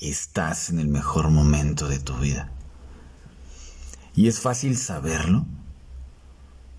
[0.00, 2.52] estás en el mejor momento de tu vida.
[4.14, 5.46] Y es fácil saberlo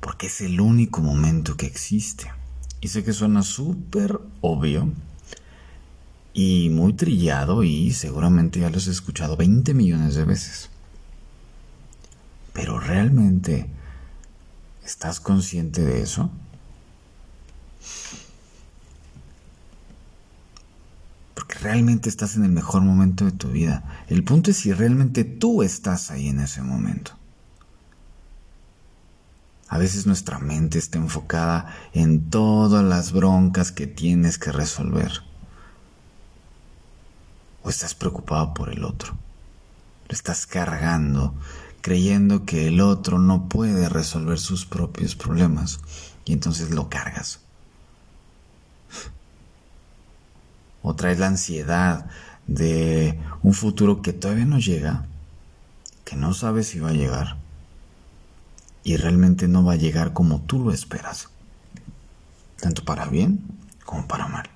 [0.00, 2.30] porque es el único momento que existe.
[2.80, 4.92] Y sé que suena súper obvio
[6.32, 10.70] y muy trillado y seguramente ya lo has escuchado 20 millones de veces.
[12.52, 13.68] Pero realmente,
[14.84, 16.30] ¿estás consciente de eso?
[21.34, 24.04] Porque realmente estás en el mejor momento de tu vida.
[24.08, 27.12] El punto es si realmente tú estás ahí en ese momento.
[29.68, 35.12] A veces nuestra mente está enfocada en todas las broncas que tienes que resolver.
[37.62, 39.18] O estás preocupado por el otro.
[40.08, 41.34] Lo estás cargando,
[41.82, 45.80] creyendo que el otro no puede resolver sus propios problemas.
[46.24, 47.40] Y entonces lo cargas.
[50.82, 52.06] O traes la ansiedad
[52.46, 55.06] de un futuro que todavía no llega,
[56.04, 57.36] que no sabes si va a llegar
[58.84, 61.28] y realmente no va a llegar como tú lo esperas,
[62.58, 63.44] tanto para bien
[63.84, 64.48] como para mal.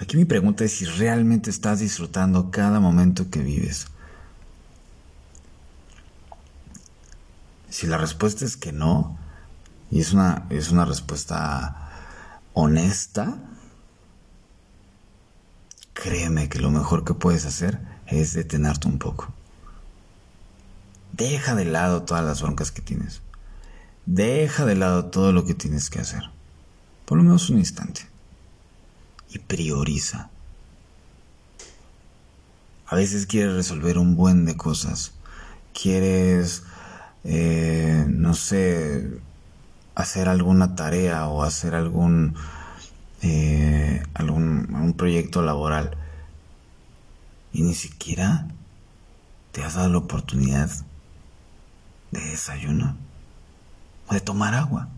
[0.00, 3.86] Aquí mi pregunta es si realmente estás disfrutando cada momento que vives.
[7.70, 9.16] Si la respuesta es que no,
[9.90, 11.90] y es una, es una respuesta
[12.52, 13.38] honesta,
[16.06, 19.34] créeme que lo mejor que puedes hacer es detenerte un poco.
[21.12, 23.22] Deja de lado todas las broncas que tienes.
[24.04, 26.22] Deja de lado todo lo que tienes que hacer.
[27.06, 28.02] Por lo menos un instante.
[29.30, 30.30] Y prioriza.
[32.86, 35.10] A veces quieres resolver un buen de cosas.
[35.74, 36.62] Quieres,
[37.24, 39.10] eh, no sé,
[39.96, 42.36] hacer alguna tarea o hacer algún,
[43.26, 45.96] eh, algún, proyecto laboral.
[47.52, 48.46] Y ni siquiera
[49.52, 50.70] te has dado la oportunidad
[52.10, 52.96] de desayuno,
[54.08, 54.88] o de tomar agua,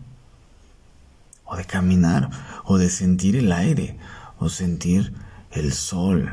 [1.45, 2.29] o de caminar,
[2.65, 3.97] o de sentir el aire,
[4.37, 5.13] o sentir
[5.51, 6.31] el sol.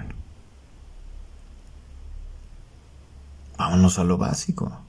[3.56, 4.80] Vámonos a lo básico.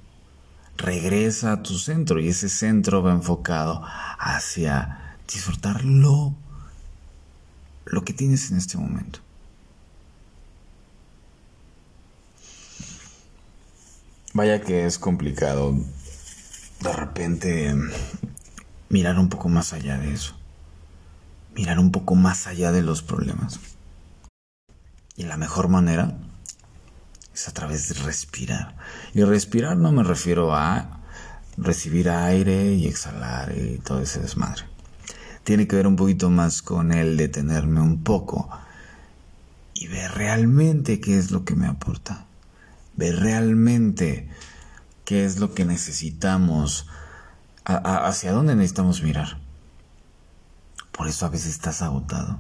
[0.76, 3.82] Regresa a tu centro y ese centro va enfocado
[4.20, 6.36] hacia disfrutar lo,
[7.92, 9.20] lo que tienes en este momento.
[14.34, 15.76] Vaya que es complicado
[16.82, 17.76] de repente
[18.90, 20.36] mirar un poco más allá de eso.
[21.56, 23.60] Mirar un poco más allá de los problemas.
[25.16, 26.20] Y la mejor manera
[27.34, 28.76] es a través de respirar.
[29.14, 31.02] Y respirar no me refiero a
[31.58, 34.64] recibir aire y exhalar y todo ese desmadre.
[35.48, 38.50] Tiene que ver un poquito más con el detenerme un poco
[39.74, 42.28] y ver realmente qué es lo que me aporta
[42.98, 44.28] ver realmente
[45.06, 46.88] qué es lo que necesitamos,
[47.64, 49.38] hacia dónde necesitamos mirar.
[50.92, 52.40] Por eso a veces estás agotado.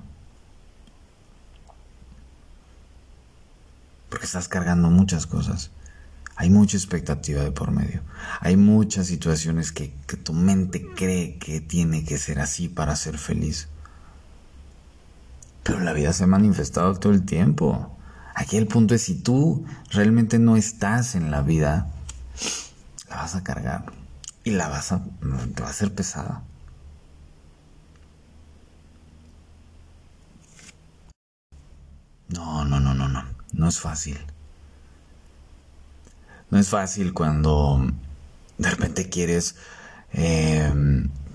[4.09, 5.69] Porque estás cargando muchas cosas.
[6.39, 8.03] Hay mucha expectativa de por medio.
[8.41, 9.87] Hay muchas situaciones que,
[10.23, 13.69] tu mente cree que tiene que ser así para ser feliz.
[15.63, 17.97] Pero la vida se ha manifestado todo el tiempo.
[18.35, 21.91] Aquí el punto es si tú realmente no estás en la vida,
[23.09, 23.91] la vas a cargar
[24.43, 26.43] y la vas a, te va a hacer pesada.
[32.29, 33.23] No, no, no, no, no,
[33.53, 34.19] no es fácil.
[36.49, 37.91] No es fácil cuando
[38.57, 39.55] de repente quieres
[40.13, 40.71] eh,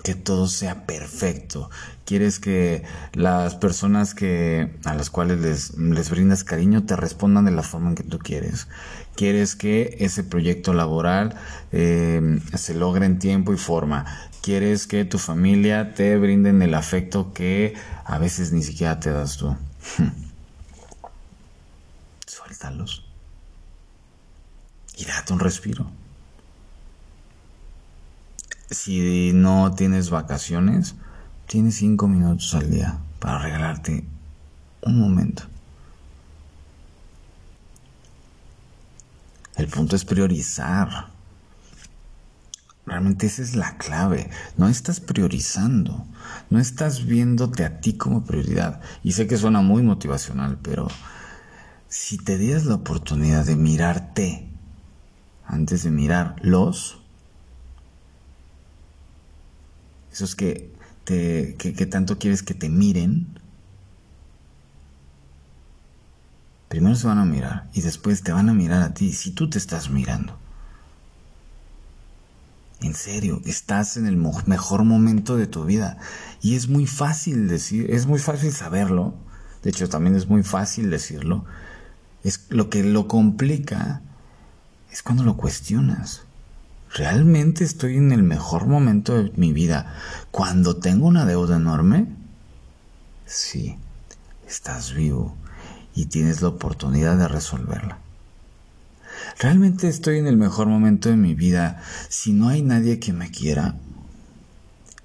[0.03, 1.69] que todo sea perfecto.
[2.05, 7.63] Quieres que las personas que a las cuales les, brindas cariño te respondan de la
[7.63, 8.67] forma en que tú quieres.
[9.15, 11.35] Quieres que ese proyecto laboral
[11.71, 14.05] eh, se logre en tiempo y forma.
[14.41, 19.37] Quieres que tu familia te brinden el afecto que a veces ni siquiera te das
[19.37, 19.55] tú.
[22.27, 23.12] Suéltalos.
[25.03, 25.89] Y un respiro
[28.73, 30.95] si no tienes vacaciones,
[31.47, 34.03] tienes cinco minutos al día para regalarte
[34.81, 35.43] un momento.
[39.55, 41.11] El punto es priorizar.
[42.85, 44.29] Realmente esa es la clave.
[44.57, 46.05] No estás priorizando.
[46.49, 48.81] No estás viéndote a ti como prioridad.
[49.03, 50.87] Y sé que suena muy motivacional, pero
[51.87, 54.52] si te dieras la oportunidad de mirarte
[55.45, 56.99] antes de mirar los
[60.11, 60.71] esos que,
[61.05, 63.39] te, que, tanto quieres que te miren,
[66.73, 69.47] Primero se van a mirar y después te van a mirar a ti si tú
[69.47, 70.39] te estás mirando.
[72.81, 75.99] En serio, estás en el mejor momento de tu vida.
[76.41, 79.13] Y es muy fácil decir, es muy fácil saberlo.
[79.61, 81.45] De hecho, también es muy fácil decirlo.
[82.23, 84.01] Es lo que lo complica
[84.93, 86.21] es cuando lo cuestionas.
[86.93, 89.91] ¿Realmente estoy en el mejor momento de mi vida
[90.29, 92.05] cuando tengo una deuda enorme?
[93.25, 93.75] Sí,
[94.47, 95.35] estás vivo
[95.95, 97.97] y tienes la oportunidad de resolverla.
[99.39, 103.31] ¿Realmente estoy en el mejor momento de mi vida si no hay nadie que me
[103.31, 103.75] quiera?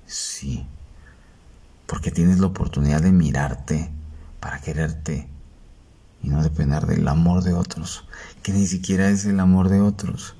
[0.06, 0.66] Sí,
[1.86, 3.90] porque tienes la oportunidad de mirarte
[4.38, 5.28] para quererte
[6.22, 8.04] y no depender del amor de otros,
[8.42, 10.34] que ni siquiera es el amor de otros.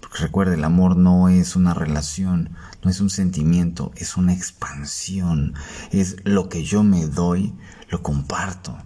[0.00, 2.50] Porque recuerda, el amor no es una relación,
[2.82, 5.54] no es un sentimiento, es una expansión,
[5.90, 7.54] es lo que yo me doy,
[7.88, 8.76] lo comparto.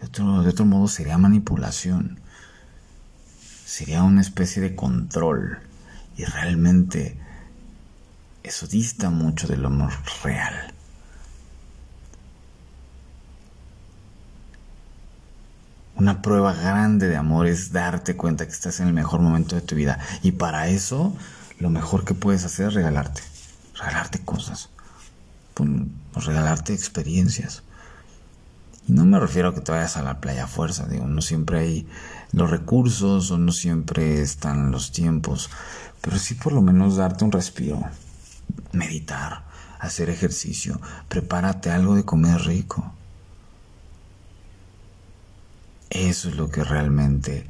[0.00, 2.20] De otro, de otro modo sería manipulación.
[3.66, 5.58] Sería una especie de control.
[6.16, 7.18] Y realmente
[8.42, 9.92] eso dista mucho del amor
[10.24, 10.69] real.
[16.00, 19.60] Una prueba grande de amor es darte cuenta que estás en el mejor momento de
[19.60, 19.98] tu vida.
[20.22, 21.14] Y para eso,
[21.58, 23.20] lo mejor que puedes hacer es regalarte.
[23.74, 24.70] Regalarte cosas.
[26.14, 27.64] Regalarte experiencias.
[28.88, 31.20] Y no me refiero a que te vayas a la playa a fuerza, digo, no
[31.20, 31.88] siempre hay
[32.32, 35.50] los recursos o no siempre están los tiempos,
[36.00, 37.78] pero sí por lo menos darte un respiro,
[38.72, 39.44] meditar,
[39.78, 42.94] hacer ejercicio, prepárate algo de comer rico.
[45.90, 47.46] Eso es lo que realmente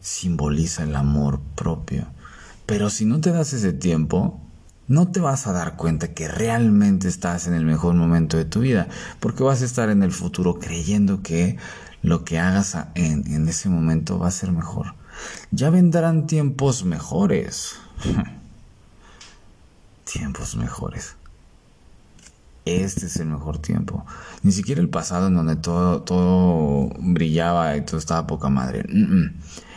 [0.00, 2.06] simboliza el amor propio.
[2.66, 4.40] Pero si no te das ese tiempo,
[4.86, 8.60] no te vas a dar cuenta que realmente estás en el mejor momento de tu
[8.60, 8.88] vida,
[9.20, 11.58] porque vas a estar en el futuro creyendo que
[12.02, 14.94] lo que hagas en, ese momento va a ser mejor.
[15.50, 17.74] Ya vendrán tiempos mejores.
[20.04, 21.16] tiempos mejores.
[22.64, 24.04] Este es el mejor tiempo.
[24.42, 28.84] Ni siquiera el pasado en donde todo, todo brillaba y todo estaba poca madre.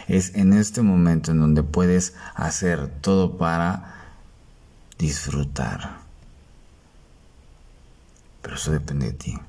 [0.08, 3.96] Es en este momento en donde puedes hacer todo para
[4.98, 5.98] disfrutar.
[8.42, 9.40] Pero eso depende de ti.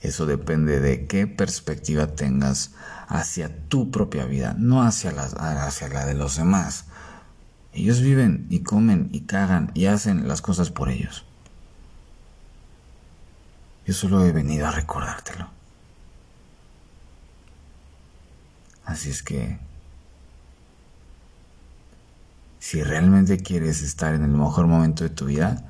[0.00, 2.72] Eso depende de qué perspectiva tengas
[3.08, 6.84] hacia tu propia vida, no hacia la, hacia la de los demás.
[7.72, 11.27] Ellos viven y comen y cagan y hacen las cosas por ellos.
[13.88, 15.48] Yo solo he venido a recordártelo.
[18.84, 19.58] Así es que
[22.58, 25.64] si realmente quieres estar en el mejor momento de tu vida,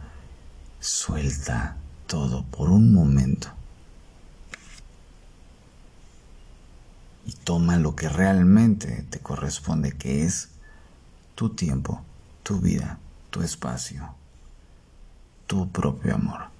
[0.80, 1.76] suelta
[2.08, 3.50] todo por un momento.
[7.24, 10.48] Y toma lo que realmente te corresponde, que es
[11.36, 12.02] tu tiempo,
[12.42, 12.98] tu vida,
[13.30, 14.12] tu espacio,
[15.46, 16.57] tu propio amor.